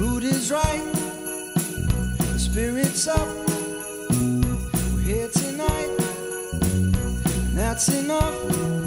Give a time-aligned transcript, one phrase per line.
[0.00, 3.28] mood is right, the spirit's up.
[4.94, 5.90] We're here tonight,
[6.62, 8.79] and that's enough.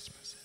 [0.00, 0.39] Christmas,